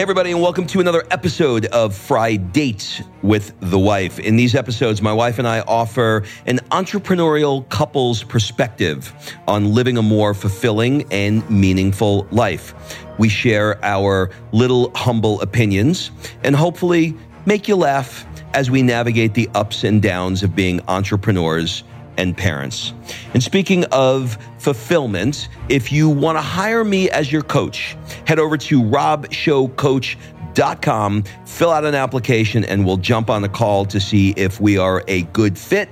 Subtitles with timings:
[0.00, 4.18] Hey, everybody, and welcome to another episode of Fridates with the Wife.
[4.18, 9.12] In these episodes, my wife and I offer an entrepreneurial couple's perspective
[9.46, 12.74] on living a more fulfilling and meaningful life.
[13.18, 16.12] We share our little humble opinions
[16.44, 17.14] and hopefully
[17.44, 18.24] make you laugh
[18.54, 21.84] as we navigate the ups and downs of being entrepreneurs
[22.20, 22.92] and parents.
[23.32, 27.96] And speaking of fulfillment, if you want to hire me as your coach,
[28.26, 33.98] head over to robshowcoach.com, fill out an application, and we'll jump on a call to
[33.98, 35.88] see if we are a good fit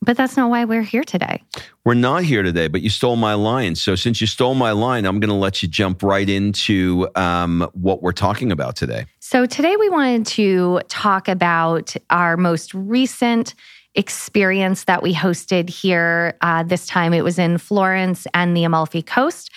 [0.00, 1.42] But that's not why we're here today.
[1.84, 3.74] We're not here today, but you stole my line.
[3.74, 7.68] So since you stole my line, I'm going to let you jump right into um,
[7.72, 9.06] what we're talking about today.
[9.18, 13.54] So today we wanted to talk about our most recent
[13.94, 16.36] experience that we hosted here.
[16.40, 19.50] Uh, this time it was in Florence and the Amalfi Coast.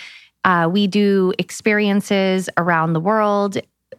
[0.44, 3.58] Uh, we do experiences around the world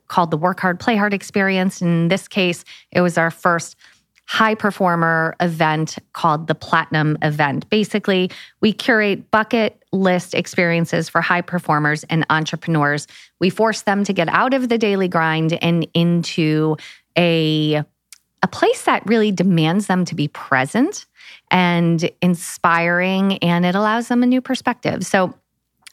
[0.08, 1.80] called the Work Hard, Play Hard experience.
[1.80, 3.76] And in this case, it was our first
[4.32, 7.68] high performer event called the Platinum Event.
[7.68, 8.30] Basically,
[8.62, 13.06] we curate bucket list experiences for high performers and entrepreneurs.
[13.40, 16.78] We force them to get out of the daily grind and into
[17.16, 17.84] a
[18.44, 21.04] a place that really demands them to be present
[21.50, 25.04] and inspiring and it allows them a new perspective.
[25.04, 25.34] So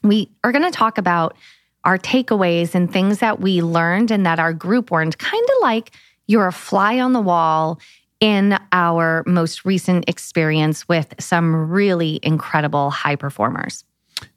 [0.01, 1.35] we are going to talk about
[1.83, 5.91] our takeaways and things that we learned and that our group learned kind of like
[6.29, 7.79] you're a fly on the wall
[8.19, 13.85] in our most recent experience with some really incredible high performers.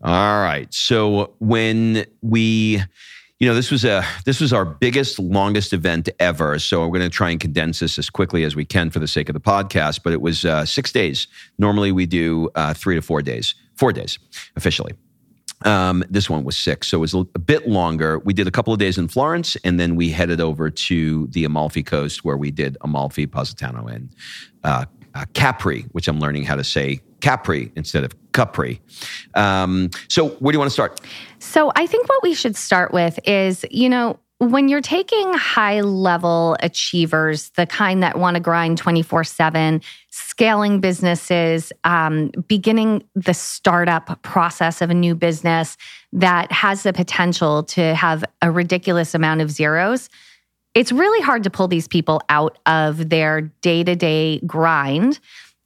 [0.03, 0.73] All right.
[0.73, 2.83] So when we
[3.43, 7.01] you know this was a this was our biggest longest event ever so we're going
[7.01, 9.41] to try and condense this as quickly as we can for the sake of the
[9.41, 11.27] podcast but it was uh, six days
[11.59, 14.17] normally we do uh, three to four days four days
[14.55, 14.93] officially
[15.67, 18.19] um, this one was six, so it was a bit longer.
[18.21, 21.45] We did a couple of days in Florence, and then we headed over to the
[21.45, 24.15] Amalfi Coast, where we did Amalfi, Positano, and
[24.65, 24.85] uh,
[25.15, 28.81] uh, Capri, which I'm learning how to say Capri instead of Capri.
[29.35, 31.01] Um, so, where do you want to start?
[31.39, 34.19] So, I think what we should start with is, you know,
[34.51, 39.81] when you're taking high level achievers, the kind that want to grind 24 7,
[40.11, 45.77] scaling businesses, um, beginning the startup process of a new business
[46.13, 50.09] that has the potential to have a ridiculous amount of zeros,
[50.75, 55.21] it's really hard to pull these people out of their day to day grind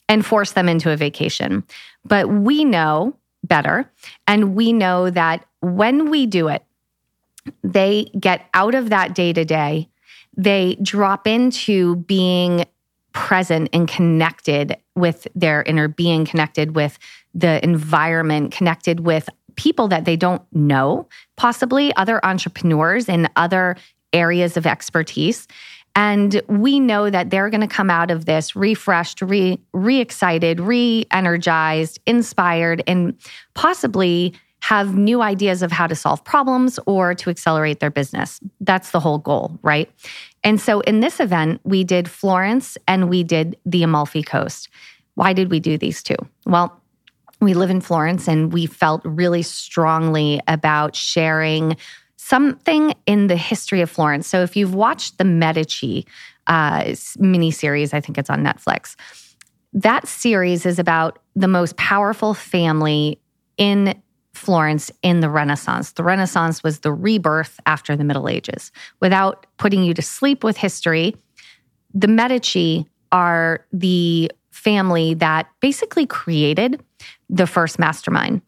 [0.06, 1.64] and force them into a vacation.
[2.04, 3.16] But we know
[3.47, 3.91] better.
[4.26, 6.62] And we know that when we do it,
[7.62, 9.88] they get out of that day to day,
[10.37, 12.64] they drop into being
[13.12, 16.98] present and connected with their inner being, connected with
[17.34, 23.76] the environment, connected with people that they don't know, possibly other entrepreneurs in other
[24.12, 25.49] areas of expertise.
[25.94, 31.99] And we know that they're going to come out of this refreshed, re, re-excited, re-energized,
[32.06, 33.16] inspired, and
[33.54, 34.34] possibly
[34.66, 38.40] have new ideas of how to solve problems or to accelerate their business.
[38.60, 39.88] That's the whole goal, right?
[40.42, 44.68] And so in this event, we did Florence and we did the Amalfi Coast.
[45.14, 46.16] Why did we do these two?
[46.46, 46.82] Well,
[47.40, 51.76] we live in Florence and we felt really strongly about sharing
[52.16, 54.26] something in the history of Florence.
[54.26, 56.08] So if you've watched the Medici
[56.48, 56.80] uh,
[57.20, 58.96] miniseries, I think it's on Netflix.
[59.72, 63.20] That series is about the most powerful family
[63.58, 63.94] in
[64.37, 65.93] Florence in the Renaissance.
[65.93, 68.71] The Renaissance was the rebirth after the Middle Ages.
[69.00, 71.17] Without putting you to sleep with history,
[71.94, 76.83] the Medici are the family that basically created
[77.31, 78.43] the first mastermind.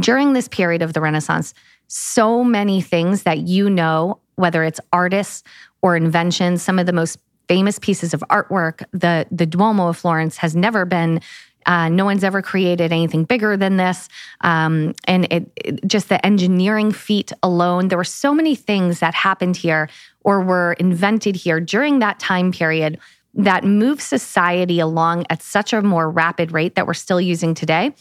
[0.00, 1.54] During this period of the Renaissance,
[1.88, 5.42] so many things that you know, whether it's artists
[5.82, 7.18] or inventions, some of the most
[7.48, 11.20] famous pieces of artwork, the, the Duomo of Florence has never been
[11.68, 14.08] uh, no one's ever created anything bigger than this.
[14.40, 19.12] Um, and it, it, just the engineering feat alone, there were so many things that
[19.12, 19.90] happened here
[20.22, 22.98] or were invented here during that time period
[23.34, 27.94] that moved society along at such a more rapid rate that we're still using today.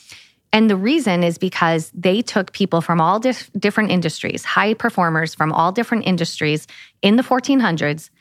[0.53, 5.35] And the reason is because they took people from all dif- different industries, high performers
[5.35, 6.67] from all different industries
[7.01, 8.11] in the 1400s,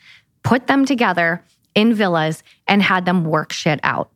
[0.43, 1.41] put them together
[1.73, 4.11] in villas and had them work shit out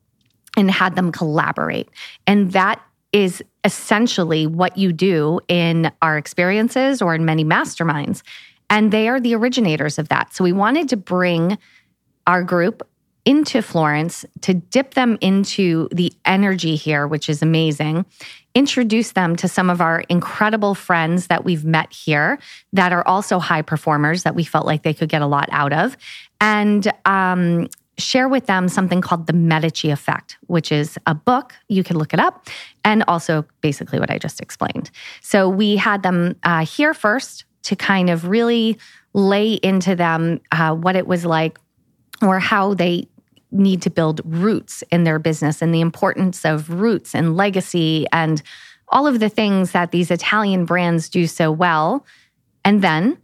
[0.57, 1.89] and had them collaborate.
[2.27, 2.81] And that
[3.13, 8.21] is essentially what you do in our experiences or in many masterminds.
[8.69, 10.33] And they are the originators of that.
[10.33, 11.57] So we wanted to bring
[12.25, 12.87] our group
[13.23, 18.05] into Florence to dip them into the energy here, which is amazing.
[18.55, 22.39] Introduce them to some of our incredible friends that we've met here
[22.73, 25.71] that are also high performers that we felt like they could get a lot out
[25.71, 25.95] of.
[26.39, 27.67] And um,
[28.01, 31.53] share with them something called the Medici effect, which is a book.
[31.69, 32.47] You can look it up,
[32.83, 34.91] and also basically what I just explained.
[35.21, 38.77] So we had them uh, here first to kind of really
[39.13, 41.59] lay into them uh, what it was like
[42.21, 43.07] or how they
[43.51, 48.41] need to build roots in their business and the importance of roots and legacy and
[48.89, 52.05] all of the things that these Italian brands do so well.
[52.63, 53.17] And then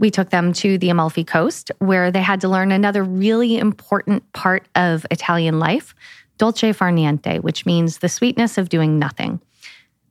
[0.00, 4.30] we took them to the Amalfi Coast where they had to learn another really important
[4.32, 5.94] part of Italian life,
[6.38, 9.40] dolce far niente, which means the sweetness of doing nothing.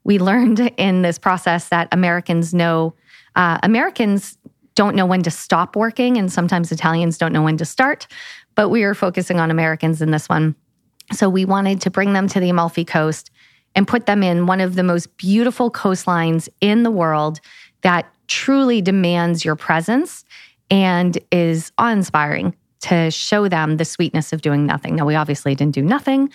[0.05, 2.93] We learned in this process that Americans know,
[3.35, 4.37] uh, Americans
[4.75, 8.07] don't know when to stop working, and sometimes Italians don't know when to start
[8.59, 10.53] but we are focusing on Americans in this one.
[11.13, 13.31] So we wanted to bring them to the Amalfi Coast
[13.73, 17.39] and put them in one of the most beautiful coastlines in the world
[17.81, 20.25] that truly demands your presence
[20.69, 24.95] and is awe inspiring to show them the sweetness of doing nothing.
[24.95, 26.29] Now, we obviously didn't do nothing,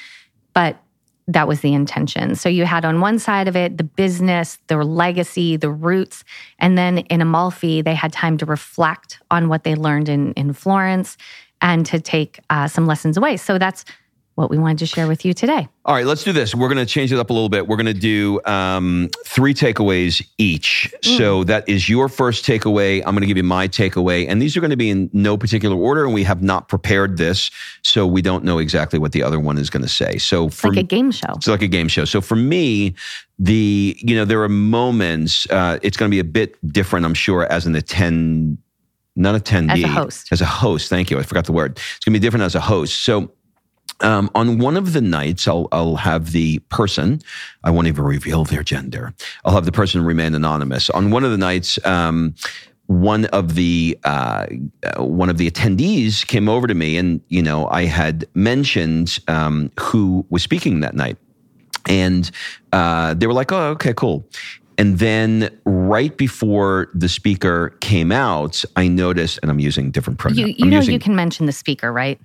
[0.53, 0.77] but
[1.27, 2.35] that was the intention.
[2.35, 6.23] So you had on one side of it the business, the legacy, the roots.
[6.59, 10.53] And then in Amalfi, they had time to reflect on what they learned in, in
[10.53, 11.17] Florence
[11.63, 13.39] and to take uh, some lessons away.
[13.39, 13.87] So that's
[14.35, 15.69] what we wanted to share with you today.
[15.85, 16.55] All right, let's do this.
[16.55, 17.69] We're going to change it up a little bit.
[17.69, 20.93] We're going to do um, three takeaways each.
[21.03, 21.19] Mm.
[21.19, 22.99] So that is your first takeaway.
[22.99, 24.27] I'm going to give you my takeaway.
[24.29, 26.05] And these are going to be in no particular order.
[26.05, 27.51] And we have not prepared this.
[27.83, 30.19] So we don't know exactly what the other one is going to say.
[30.19, 31.33] So for, like a game show.
[31.37, 32.05] It's like a game show.
[32.05, 32.95] So for me,
[33.39, 37.15] the, you know, there are moments, uh, it's going to be a bit different, I'm
[37.15, 38.59] sure, as an attend
[39.17, 39.71] not attendee.
[39.71, 40.29] As a host.
[40.33, 40.89] As a host.
[40.89, 41.19] Thank you.
[41.19, 41.73] I forgot the word.
[41.77, 43.05] It's going to be different as a host.
[43.05, 43.31] So,
[44.01, 47.21] um, on one of the nights, I'll, I'll have the person,
[47.63, 49.15] I won't even reveal their gender.
[49.45, 50.91] I'll have the person remain anonymous.
[50.91, 52.35] On one of the nights, um,
[52.87, 54.47] one of the uh,
[54.99, 59.71] one of the attendees came over to me, and you know, I had mentioned um,
[59.81, 61.17] who was speaking that night,
[61.89, 62.31] and
[62.73, 64.29] uh, they were like, "Oh, okay, cool."
[64.77, 70.41] And then right before the speaker came out, I noticed, and I'm using different pronouns.
[70.41, 72.21] You, you know, using, you can mention the speaker, right?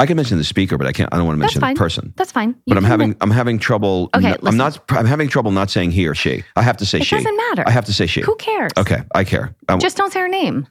[0.00, 1.12] I can mention the speaker, but I can't.
[1.12, 2.14] I don't want to mention the person.
[2.16, 2.50] That's fine.
[2.64, 3.14] You but I'm having.
[3.20, 4.08] I'm having trouble.
[4.14, 4.80] Okay, I'm not.
[4.88, 6.42] I'm having trouble not saying he or she.
[6.56, 7.16] I have to say it she.
[7.16, 7.64] It doesn't matter.
[7.66, 8.22] I have to say she.
[8.22, 8.72] Who cares?
[8.78, 9.54] Okay, I care.
[9.68, 10.66] I, Just don't say her name.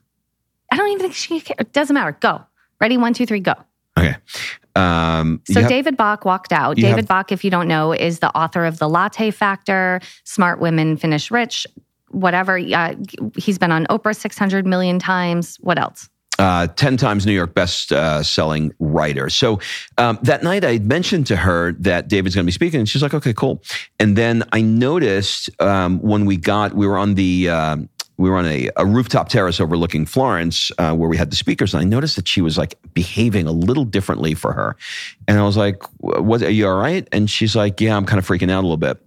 [0.72, 1.42] I don't even think she.
[1.42, 1.58] Cares.
[1.60, 2.18] It doesn't matter.
[2.20, 2.42] Go.
[2.82, 2.98] Ready?
[2.98, 3.40] One, two, three.
[3.40, 3.54] Go.
[4.00, 4.16] Okay.
[4.76, 6.78] Um, so have, David Bach walked out.
[6.78, 10.60] David have, Bach, if you don't know, is the author of The Latte Factor, Smart
[10.60, 11.68] Women Finish Rich,
[12.10, 12.58] whatever.
[12.58, 12.96] Uh,
[13.36, 15.58] he's been on Oprah 600 million times.
[15.58, 16.10] What else?
[16.40, 19.30] Uh, 10 times New York best uh, selling writer.
[19.30, 19.60] So
[19.98, 23.04] um, that night I mentioned to her that David's going to be speaking, and she's
[23.04, 23.62] like, okay, cool.
[24.00, 27.78] And then I noticed um, when we got, we were on the, uh,
[28.16, 31.74] we were on a, a, rooftop terrace overlooking Florence uh, where we had the speakers,
[31.74, 34.78] and I noticed that she was like behaving a little differently for her.
[35.28, 36.42] And I was like, "What?
[36.42, 38.78] Are you all right?" And she's like, "Yeah, I'm kind of freaking out a little
[38.78, 38.98] bit."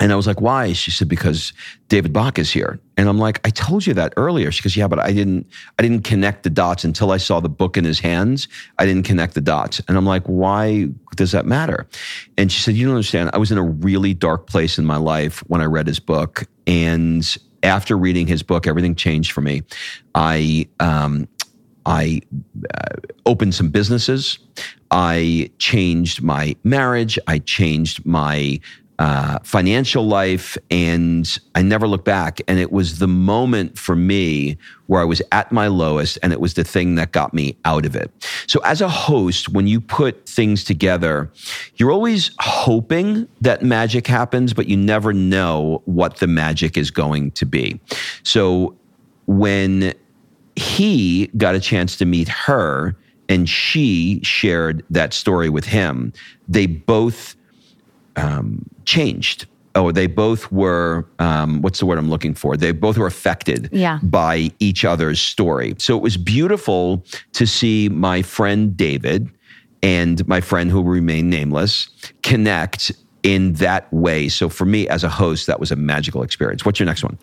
[0.00, 0.72] And I was like, why?
[0.72, 1.52] She said, because
[1.88, 2.80] David Bach is here.
[2.96, 4.50] And I'm like, I told you that earlier.
[4.50, 5.46] She goes, yeah, but I didn't,
[5.78, 8.48] I didn't connect the dots until I saw the book in his hands.
[8.78, 9.80] I didn't connect the dots.
[9.86, 11.86] And I'm like, why does that matter?
[12.36, 13.30] And she said, you don't understand.
[13.32, 16.44] I was in a really dark place in my life when I read his book.
[16.66, 17.24] And
[17.62, 19.62] after reading his book, everything changed for me.
[20.14, 21.28] I um,
[21.86, 22.22] I
[22.74, 22.96] uh,
[23.26, 24.38] opened some businesses.
[24.90, 27.18] I changed my marriage.
[27.26, 28.60] I changed my
[28.98, 32.40] uh, financial life, and I never looked back.
[32.46, 36.40] And it was the moment for me where I was at my lowest, and it
[36.40, 38.10] was the thing that got me out of it.
[38.46, 41.30] So, as a host, when you put things together,
[41.76, 47.32] you're always hoping that magic happens, but you never know what the magic is going
[47.32, 47.80] to be.
[48.22, 48.76] So,
[49.26, 49.92] when
[50.54, 52.94] he got a chance to meet her
[53.28, 56.12] and she shared that story with him,
[56.46, 57.34] they both
[58.16, 59.46] um, changed.
[59.76, 62.56] Oh, they both were, um, what's the word I'm looking for?
[62.56, 63.98] They both were affected yeah.
[64.04, 65.74] by each other's story.
[65.78, 69.28] So it was beautiful to see my friend David
[69.82, 71.88] and my friend who will remain nameless
[72.22, 72.92] connect
[73.24, 74.28] in that way.
[74.28, 76.64] So for me as a host, that was a magical experience.
[76.64, 77.18] What's your next one?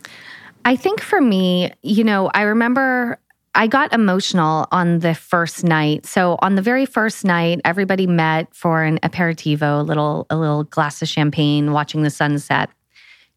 [0.65, 3.18] I think for me, you know, I remember
[3.53, 6.05] I got emotional on the first night.
[6.05, 10.63] So on the very first night, everybody met for an aperitivo, a little a little
[10.63, 12.70] glass of champagne, watching the sunset.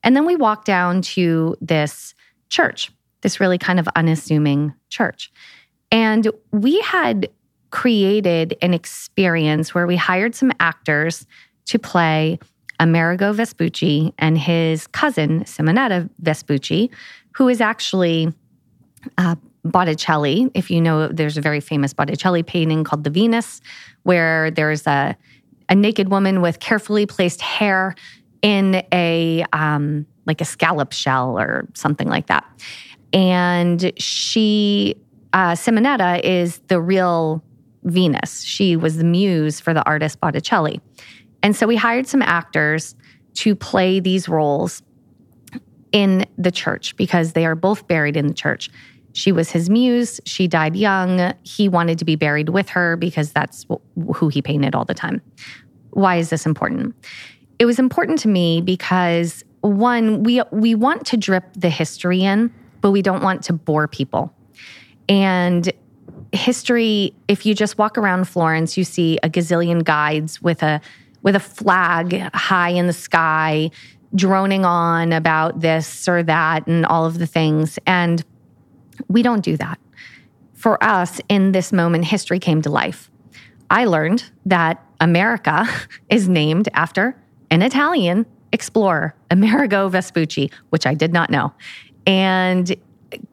[0.04, 2.14] And then we walked down to this
[2.48, 2.92] church,
[3.22, 5.32] this really kind of unassuming church.
[5.90, 7.28] And we had
[7.70, 11.26] created an experience where we hired some actors
[11.66, 12.38] to play
[12.78, 16.90] Amerigo Vespucci and his cousin, Simonetta Vespucci,
[17.32, 18.32] who is actually
[19.18, 20.50] uh, Botticelli.
[20.54, 23.60] If you know, there's a very famous Botticelli painting called The Venus,
[24.02, 25.16] where there's a,
[25.68, 27.94] a naked woman with carefully placed hair
[28.42, 32.44] in a um, like a scallop shell or something like that.
[33.12, 34.96] And she,
[35.32, 37.42] uh, Simonetta, is the real
[37.84, 38.42] Venus.
[38.42, 40.80] She was the muse for the artist Botticelli.
[41.42, 42.96] And so we hired some actors
[43.34, 44.82] to play these roles
[45.92, 48.70] in the church because they are both buried in the church.
[49.14, 50.20] She was his muse.
[50.26, 51.32] She died young.
[51.44, 53.64] He wanted to be buried with her because that's
[54.14, 55.22] who he painted all the time.
[55.90, 56.94] Why is this important?
[57.58, 62.52] It was important to me because one, we we want to drip the history in,
[62.80, 64.34] but we don't want to bore people.
[65.08, 65.72] And
[66.32, 70.80] history, if you just walk around Florence, you see a gazillion guides with a
[71.22, 73.70] with a flag high in the sky
[74.14, 77.78] droning on about this or that and all of the things.
[77.86, 78.24] And
[79.08, 79.78] we don't do that.
[80.54, 83.10] For us, in this moment, history came to life.
[83.70, 85.66] I learned that America
[86.08, 87.16] is named after
[87.50, 91.52] an Italian explorer, Amerigo Vespucci, which I did not know.
[92.06, 92.74] And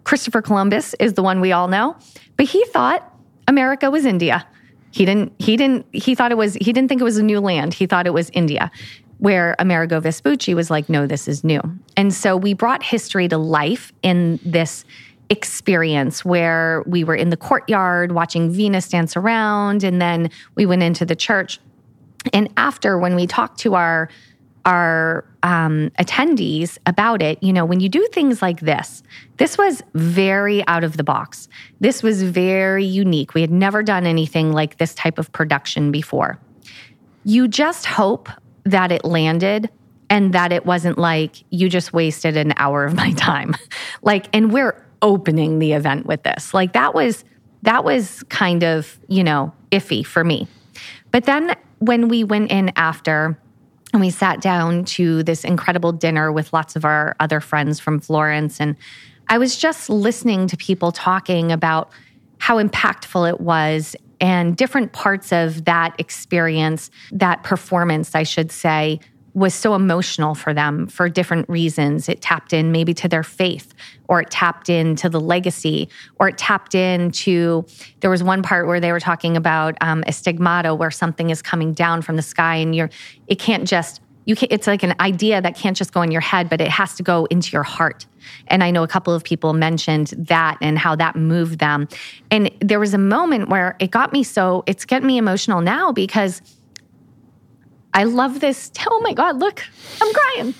[0.04, 1.96] Christopher Columbus is the one we all know,
[2.38, 3.08] but he thought
[3.48, 4.46] America was India.
[4.92, 7.40] He didn't he didn't he thought it was he didn't think it was a new
[7.40, 7.74] land.
[7.74, 8.72] He thought it was India.
[9.20, 11.62] Where Amerigo Vespucci was like, no, this is new.
[11.96, 14.84] And so we brought history to life in this
[15.32, 20.84] experience where we were in the courtyard watching Venus dance around and then we went
[20.84, 21.60] into the church.
[22.34, 24.10] And after when we talked to our
[24.64, 29.02] our um, attendees about it, you know, when you do things like this,
[29.38, 31.48] this was very out of the box.
[31.80, 33.34] This was very unique.
[33.34, 36.38] We had never done anything like this type of production before.
[37.24, 38.30] You just hope
[38.64, 39.72] that it landed
[40.12, 43.56] and that it wasn't like you just wasted an hour of my time.
[44.04, 46.54] like, and we're opening the event with this.
[46.54, 47.24] Like that was
[47.64, 50.48] that was kind of, you know, iffy for me.
[51.12, 53.38] But then when we went in after
[53.94, 58.00] and we sat down to this incredible dinner with lots of our other friends from
[58.00, 58.76] Florence and
[59.28, 61.92] I was just listening to people talking about
[62.40, 69.00] how impactful it was and different parts of that experience, that performance, I should say,
[69.34, 72.10] was so emotional for them for different reasons.
[72.10, 73.74] It tapped in maybe to their faith,
[74.08, 77.66] or it tapped into the legacy, or it tapped into.
[78.02, 81.42] There was one part where they were talking about um, a stigmata, where something is
[81.42, 82.90] coming down from the sky, and you're.
[83.28, 84.02] It can't just.
[84.26, 86.70] You can, it's like an idea that can't just go in your head, but it
[86.70, 88.06] has to go into your heart.
[88.48, 91.88] And I know a couple of people mentioned that and how that moved them.
[92.30, 94.64] And there was a moment where it got me so.
[94.68, 96.44] It's getting me emotional now because
[97.94, 98.72] I love this.
[98.88, 99.64] Oh my God, look,
[100.02, 100.54] I'm crying.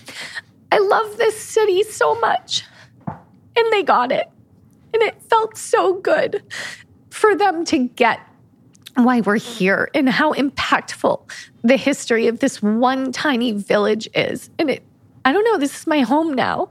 [0.72, 2.66] I love this city so much.
[3.08, 4.28] And they got it.
[4.94, 6.44] And it felt so good
[7.10, 8.20] for them to get
[8.96, 11.30] why we're here and how impactful
[11.62, 14.50] the history of this one tiny village is.
[14.60, 14.84] And it,
[15.24, 16.70] I don't know, this is my home now.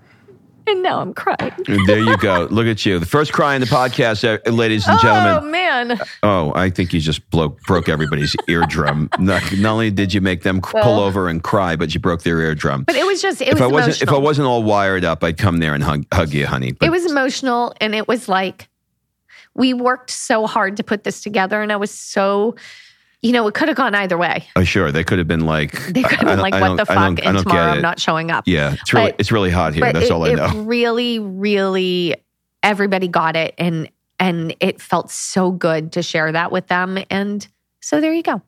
[0.71, 1.53] And now I'm crying.
[1.87, 2.47] There you go.
[2.51, 2.99] Look at you.
[2.99, 5.39] The first cry in the podcast, uh, ladies and gentlemen.
[5.43, 6.01] Oh man.
[6.23, 9.11] Oh, I think you just broke broke everybody's eardrum.
[9.19, 12.41] Not, not only did you make them pull over and cry, but you broke their
[12.41, 12.85] eardrum.
[12.85, 15.25] But it was just it if was I wasn't if I wasn't all wired up,
[15.25, 16.73] I'd come there and hug, hug you, honey.
[16.73, 18.69] But it was emotional and it was like
[19.55, 22.55] we worked so hard to put this together and I was so
[23.23, 24.47] you know, it could have gone either way.
[24.57, 26.87] oh, sure, they could have been like, They could have been like, I what the
[26.87, 27.19] fuck?
[27.25, 28.45] And tomorrow I'm not showing up.
[28.47, 29.93] Yeah, it's really But- it's really hot here.
[29.93, 30.63] That's it, all I it know.
[30.63, 32.17] really, really
[32.63, 36.99] everybody got it and and it felt so good to share that with them.
[37.09, 37.47] And
[37.81, 38.43] so there you go.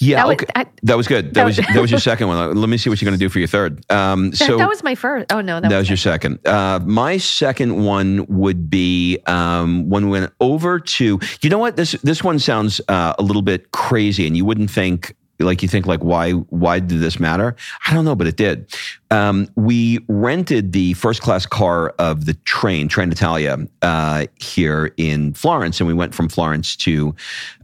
[0.00, 0.46] Yeah, that was- okay.
[0.54, 1.26] I- that was good.
[1.26, 2.54] That that was was- that was your second one.
[2.56, 3.84] Let me see what you're going to do for your third.
[3.90, 5.32] Um, That, so that was my first.
[5.32, 6.38] Oh no, that, That was your second.
[6.46, 11.18] Uh, my second one would be um, when we went over to.
[11.40, 11.76] You know what?
[11.76, 15.14] This this one sounds uh, a little bit crazy, and you wouldn't think
[15.46, 17.54] like you think like why why did this matter?
[17.86, 18.74] I don't know, but it did.
[19.10, 25.80] Um, we rented the first class car of the train, Trenitalia, uh, here in Florence,
[25.80, 27.14] and we went from Florence to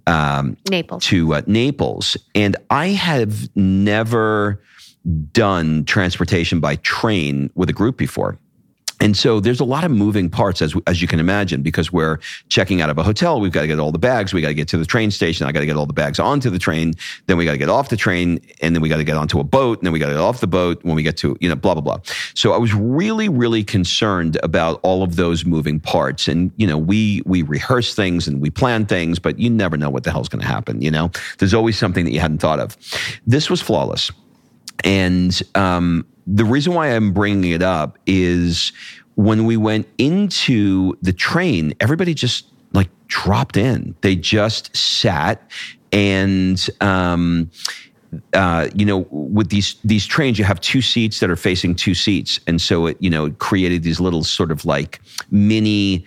[0.06, 1.04] um, Naples.
[1.06, 4.60] to uh, Naples, and I have never
[5.32, 8.38] done transportation by train with a group before.
[9.00, 12.18] And so there's a lot of moving parts, as, as you can imagine, because we're
[12.48, 13.40] checking out of a hotel.
[13.40, 14.32] We've got to get all the bags.
[14.32, 15.46] We got to get to the train station.
[15.46, 16.94] I got to get all the bags onto the train.
[17.26, 18.40] Then we got to get off the train.
[18.60, 19.78] And then we got to get onto a boat.
[19.78, 21.56] And then we got to get off the boat when we get to, you know,
[21.56, 21.98] blah, blah, blah.
[22.34, 26.28] So I was really, really concerned about all of those moving parts.
[26.28, 29.90] And, you know, we, we rehearse things and we plan things, but you never know
[29.90, 30.80] what the hell's going to happen.
[30.80, 32.76] You know, there's always something that you hadn't thought of.
[33.26, 34.10] This was flawless.
[34.82, 38.72] And um, the reason why I'm bringing it up is
[39.16, 43.94] when we went into the train, everybody just like dropped in.
[44.00, 45.50] They just sat
[45.92, 46.68] and.
[46.80, 47.50] Um,
[48.32, 51.94] uh, you know, with these these trains, you have two seats that are facing two
[51.94, 55.00] seats, and so it you know it created these little sort of like
[55.32, 56.04] mini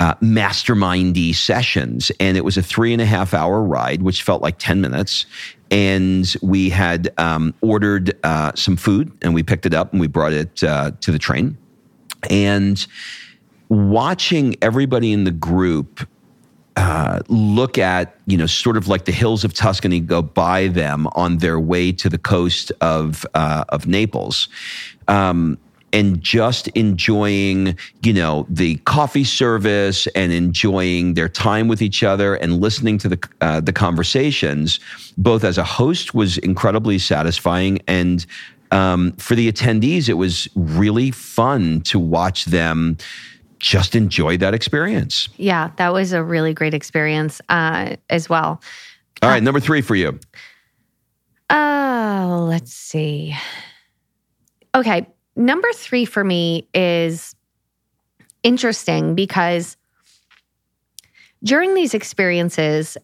[0.00, 4.42] uh, mastermindy sessions, and it was a three and a half hour ride, which felt
[4.42, 5.26] like ten minutes.
[5.70, 10.06] And we had um, ordered uh, some food, and we picked it up and we
[10.06, 11.58] brought it uh, to the train.
[12.30, 12.84] And
[13.68, 16.08] watching everybody in the group
[16.78, 21.08] uh, look at you know sort of like the hills of Tuscany go by them
[21.08, 24.48] on their way to the coast of uh, of Naples.
[25.08, 25.58] Um,
[25.92, 32.34] and just enjoying, you know, the coffee service and enjoying their time with each other
[32.34, 34.80] and listening to the uh, the conversations,
[35.16, 38.26] both as a host was incredibly satisfying, and
[38.70, 42.98] um, for the attendees, it was really fun to watch them
[43.58, 45.28] just enjoy that experience.
[45.36, 48.60] Yeah, that was a really great experience uh, as well.
[49.22, 50.18] All right, number three for you.
[51.50, 53.34] Oh, let's see.
[54.74, 55.06] Okay,
[55.38, 57.34] number three for me is
[58.42, 59.76] interesting because
[61.42, 62.98] during these experiences,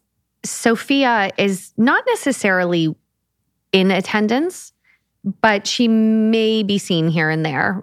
[0.45, 2.95] Sophia is not necessarily
[3.73, 4.73] in attendance,
[5.41, 7.83] but she may be seen here and there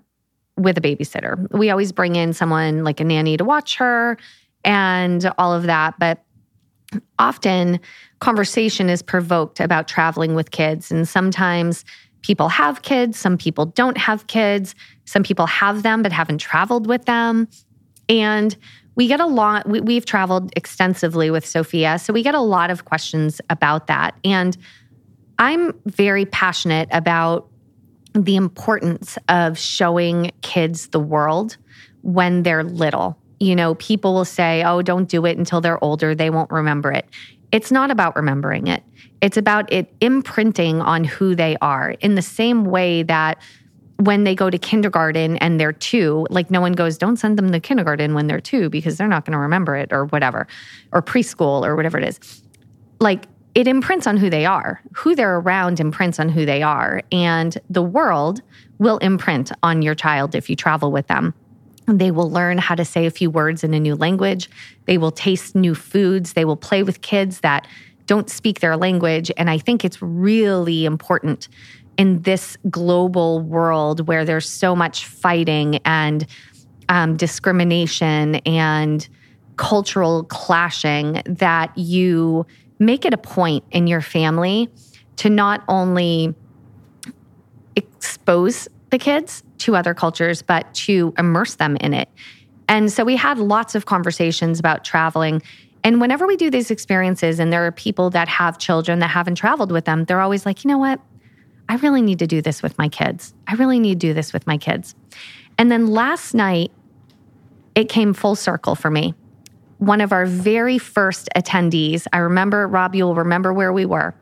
[0.58, 1.50] with a babysitter.
[1.58, 4.18] We always bring in someone like a nanny to watch her
[4.64, 5.98] and all of that.
[5.98, 6.24] But
[7.18, 7.80] often
[8.20, 10.92] conversation is provoked about traveling with kids.
[10.92, 11.84] And sometimes
[12.22, 16.88] people have kids, some people don't have kids, some people have them but haven't traveled
[16.88, 17.48] with them.
[18.10, 18.56] And
[18.96, 21.98] we get a lot, we, we've traveled extensively with Sophia.
[21.98, 24.16] So we get a lot of questions about that.
[24.24, 24.58] And
[25.40, 27.48] I'm very passionate about
[28.14, 31.58] the importance of showing kids the world
[32.02, 33.18] when they're little.
[33.40, 36.14] You know, people will say, oh, don't do it until they're older.
[36.14, 37.08] They won't remember it.
[37.52, 38.84] It's not about remembering it,
[39.22, 43.38] it's about it imprinting on who they are in the same way that
[43.98, 47.52] when they go to kindergarten and they're two, like no one goes, don't send them
[47.52, 50.48] to kindergarten when they're two because they're not going to remember it or whatever,
[50.92, 52.42] or preschool or whatever it is.
[53.00, 54.82] Like it imprints on who they are.
[54.94, 57.04] Who they're around imprints on who they are.
[57.12, 58.42] And the world
[58.80, 61.34] will imprint on your child if you travel with them.
[61.88, 64.50] They will learn how to say a few words in a new language.
[64.86, 66.34] They will taste new foods.
[66.34, 67.68] They will play with kids that
[68.06, 69.32] don't speak their language.
[69.38, 71.48] And I think it's really important
[71.98, 76.26] in this global world where there's so much fighting and
[76.90, 79.08] um, discrimination and
[79.58, 82.46] cultural clashing that you
[82.80, 84.70] make it a point in your family
[85.18, 86.34] to not only
[87.76, 92.10] expose the kids to other cultures, but to immerse them in it.
[92.68, 95.42] And so we had lots of conversations about traveling.
[95.84, 99.36] And whenever we do these experiences, and there are people that have children that haven't
[99.36, 101.00] traveled with them, they're always like, you know what?
[101.68, 103.34] I really need to do this with my kids.
[103.48, 104.94] I really need to do this with my kids.
[105.58, 106.72] And then last night,
[107.76, 109.14] it came full circle for me.
[109.78, 114.14] One of our very first attendees, I remember, Rob, you'll remember where we were.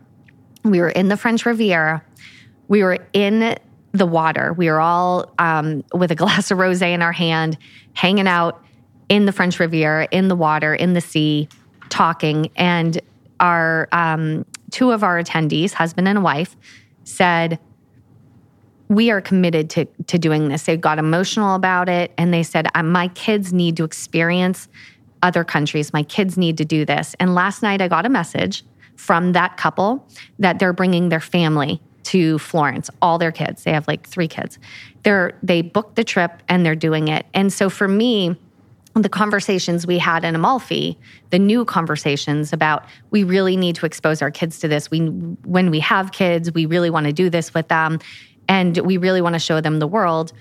[0.63, 2.03] We were in the French Riviera.
[2.67, 3.57] We were in
[3.91, 4.53] the water.
[4.53, 7.57] We were all um, with a glass of rose in our hand,
[7.93, 8.63] hanging out
[9.09, 11.49] in the French Riviera, in the water, in the sea,
[11.89, 12.51] talking.
[12.55, 13.01] And
[13.39, 16.55] our um, two of our attendees, husband and wife,
[17.03, 17.59] said,
[18.87, 20.63] we are committed to, to doing this.
[20.63, 24.67] They got emotional about it and they said, uh, My kids need to experience
[25.21, 25.93] other countries.
[25.93, 27.15] My kids need to do this.
[27.19, 28.63] And last night I got a message
[28.95, 30.05] from that couple
[30.39, 33.63] that they're bringing their family to Florence, all their kids.
[33.63, 34.57] They have like three kids.
[35.03, 37.25] They're they booked the trip and they're doing it.
[37.35, 38.35] And so for me,
[38.95, 40.97] the conversations we had in Amalfi,
[41.29, 44.89] the new conversations about we really need to expose our kids to this.
[44.89, 45.07] We
[45.45, 47.99] when we have kids, we really want to do this with them
[48.47, 50.33] and we really want to show them the world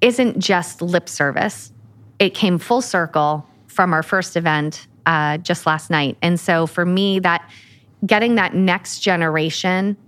[0.00, 1.72] isn't just lip service.
[2.18, 6.16] It came full circle from our first event uh, just last night.
[6.22, 7.48] And so for me, that
[8.06, 9.98] getting that next generation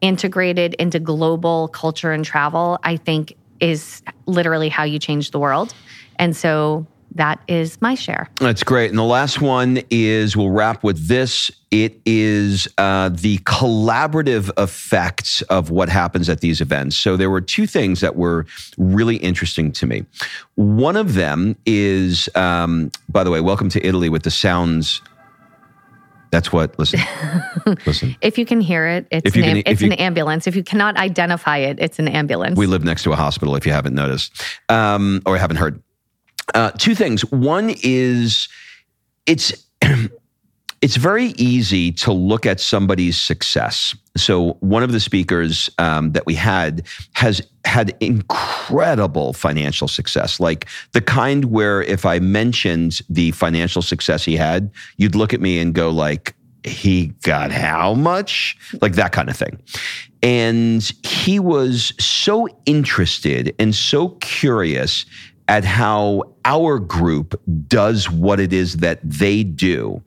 [0.00, 5.74] integrated into global culture and travel, I think is literally how you change the world.
[6.18, 8.28] And so that is my share.
[8.40, 8.90] That's great.
[8.90, 11.50] And the last one is we'll wrap with this.
[11.70, 16.96] It is uh, the collaborative effects of what happens at these events.
[16.96, 20.04] So there were two things that were really interesting to me.
[20.56, 25.00] One of them is, um, by the way, welcome to Italy with the sounds
[26.30, 26.78] that's what.
[26.78, 27.00] Listen,
[27.86, 28.16] listen.
[28.20, 30.46] If you can hear it, it's an, can, it's you, an ambulance.
[30.46, 32.56] If you cannot identify it, it's an ambulance.
[32.56, 33.56] We live next to a hospital.
[33.56, 35.82] If you haven't noticed um, or haven't heard,
[36.54, 37.22] uh, two things.
[37.30, 38.48] One is
[39.26, 39.66] it's
[40.82, 43.94] it's very easy to look at somebody's success.
[44.16, 50.66] So one of the speakers um, that we had has had incredible financial success, like
[50.92, 55.58] the kind where if I mentioned the financial success he had, you'd look at me
[55.58, 58.56] and go like, he got how much?
[58.80, 59.60] Like that kind of thing.
[60.22, 65.06] And he was so interested and so curious
[65.48, 70.02] at how our group does what it is that they do.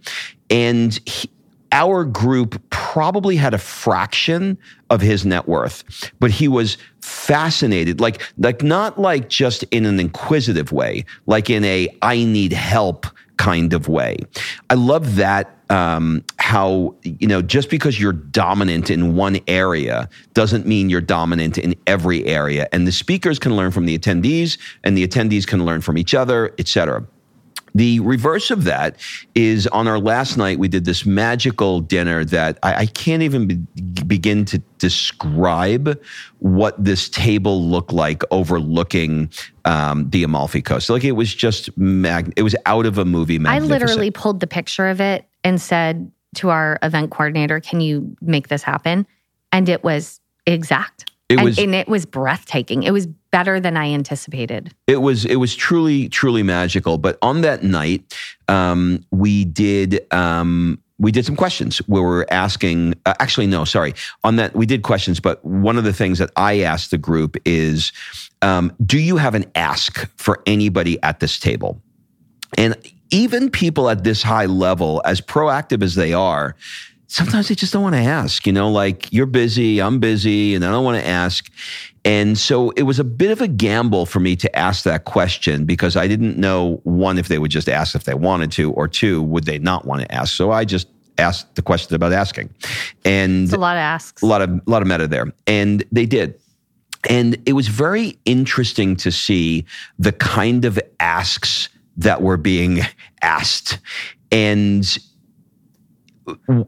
[0.49, 1.29] And he,
[1.71, 4.57] our group probably had a fraction
[4.89, 9.99] of his net worth, but he was fascinated, like, like not like just in an
[9.99, 13.05] inquisitive way, like in a I need help
[13.37, 14.17] kind of way.
[14.69, 20.65] I love that um, how you know just because you're dominant in one area doesn't
[20.65, 24.97] mean you're dominant in every area and the speakers can learn from the attendees and
[24.97, 27.05] the attendees can learn from each other etc
[27.75, 28.97] the reverse of that
[29.35, 33.47] is on our last night, we did this magical dinner that I, I can't even
[33.47, 33.55] be,
[34.03, 35.99] begin to describe
[36.39, 39.29] what this table looked like overlooking
[39.65, 40.89] um, the Amalfi Coast.
[40.89, 43.39] Like it was just, mag- it was out of a movie.
[43.45, 48.15] I literally pulled the picture of it and said to our event coordinator, Can you
[48.21, 49.05] make this happen?
[49.51, 51.11] And it was exact.
[51.29, 52.81] It and, was, and it was breathtaking.
[52.81, 54.73] It was better than I anticipated.
[54.87, 56.97] It was it was truly truly magical.
[56.97, 58.13] But on that night,
[58.47, 62.95] um, we did um, we did some questions where we are asking.
[63.05, 63.93] Uh, actually, no, sorry.
[64.23, 65.19] On that, we did questions.
[65.19, 67.91] But one of the things that I asked the group is,
[68.41, 71.79] um, do you have an ask for anybody at this table?
[72.57, 72.75] And
[73.11, 76.55] even people at this high level, as proactive as they are,
[77.09, 80.63] sometimes they just don't want to ask, you know, like you're busy, I'm busy, and
[80.63, 81.51] I don't want to ask.
[82.05, 85.65] And so it was a bit of a gamble for me to ask that question
[85.65, 88.87] because I didn't know one, if they would just ask if they wanted to, or
[88.87, 90.35] two, would they not want to ask?
[90.35, 92.53] So I just asked the question about asking.
[93.03, 94.21] And it's a lot of asks.
[94.21, 95.33] A lot of, a lot of meta there.
[95.47, 96.39] And they did.
[97.09, 99.65] And it was very interesting to see
[99.97, 102.81] the kind of asks that were being
[103.21, 103.79] asked.
[104.31, 104.97] And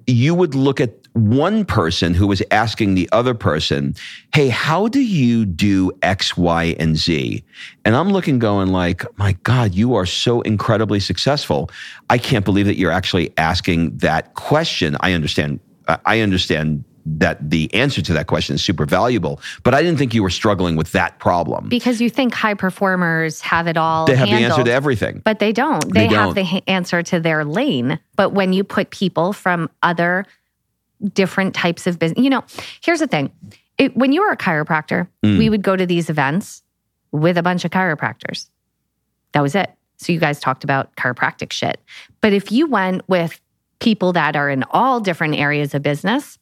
[0.07, 3.95] you would look at one person who was asking the other person,
[4.33, 7.43] Hey, how do you do X, Y, and Z?
[7.83, 11.69] And I'm looking, going like, my God, you are so incredibly successful.
[12.09, 14.97] I can't believe that you're actually asking that question.
[15.01, 15.59] I understand.
[16.05, 19.39] I understand that the answer to that question is super valuable.
[19.63, 21.69] But I didn't think you were struggling with that problem.
[21.69, 24.05] Because you think high performers have it all.
[24.05, 25.21] They have handled, the answer to everything.
[25.23, 25.93] But they don't.
[25.93, 26.45] They, they have don't.
[26.47, 27.99] the answer to their lane.
[28.15, 30.25] But when you put people from other
[31.13, 32.43] different types of business, you know,
[32.81, 33.31] here's the thing.
[33.77, 35.37] It, when you were a chiropractor, mm.
[35.37, 36.61] we would go to these events
[37.11, 38.49] with a bunch of chiropractors.
[39.33, 39.71] That was it.
[39.97, 41.79] So you guys talked about chiropractic shit.
[42.21, 43.39] But if you went with
[43.79, 46.37] people that are in all different areas of business,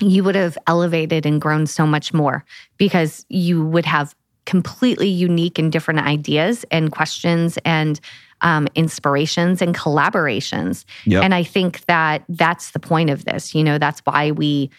[0.00, 2.44] you would have elevated and grown so much more
[2.78, 4.14] because you would have
[4.46, 8.00] completely unique and different ideas and questions and
[8.40, 10.84] um, inspirations and collaborations.
[11.04, 11.22] Yep.
[11.22, 13.54] And I think that that's the point of this.
[13.54, 14.70] You know, that's why we,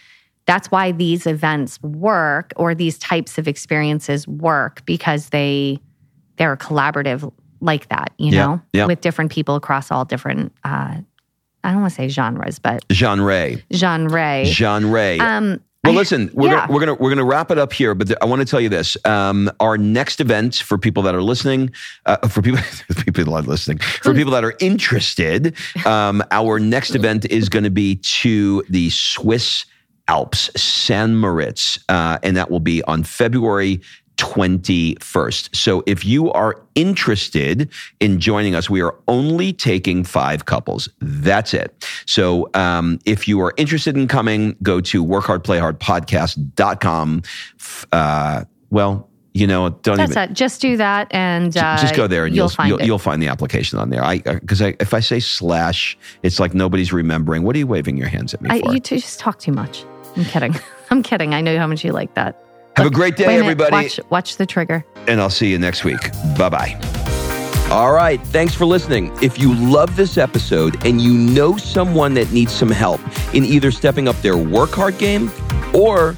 [0.45, 5.79] that's why these events work or these types of experiences work because they,
[6.38, 7.31] they're collaborative
[7.62, 10.97] like that, you know, with different people across all different, uh,
[11.63, 13.56] I don't want to say genres, but Genre.
[13.74, 14.45] genre.
[14.45, 15.17] Genre.
[15.19, 16.67] Um, Well, listen, we're yeah.
[16.67, 18.62] gonna, we're gonna we're gonna wrap it up here, but th- I want to tell
[18.62, 21.71] you this: um, our next event for people that are listening,
[22.06, 22.60] uh, for people
[23.13, 27.63] people that are listening, for people that are interested, um, our next event is going
[27.63, 29.65] to be to the Swiss
[30.08, 33.82] Alps, San Moritz, uh, and that will be on February
[34.21, 35.55] 21st.
[35.55, 37.67] So if you are interested
[37.99, 40.88] in joining us, we are only taking five couples.
[40.99, 41.73] That's it.
[42.05, 47.23] So um, if you are interested in coming, go to workhardplayhardpodcast.com.
[47.91, 50.31] Uh, well, you know, don't That's even.
[50.31, 50.34] it.
[50.34, 53.23] Just do that, and uh, just go there and you'll you'll find you'll, you'll find
[53.23, 54.03] the application on there.
[54.03, 57.43] I because I, if I say slash, it's like nobody's remembering.
[57.43, 58.73] What are you waving your hands at me I, for?
[58.73, 59.86] you just talk too much.
[60.17, 60.53] I'm kidding.
[60.91, 61.34] I'm kidding.
[61.34, 62.43] I know how much you like that.
[62.77, 63.41] Have a great day, a minute.
[63.41, 63.71] everybody.
[63.75, 64.86] Watch, watch the trigger.
[65.07, 66.12] and I'll see you next week.
[66.38, 66.79] Bye bye.
[67.69, 68.19] All right.
[68.27, 69.12] Thanks for listening.
[69.21, 72.99] If you love this episode and you know someone that needs some help
[73.34, 75.31] in either stepping up their work hard game
[75.73, 76.17] or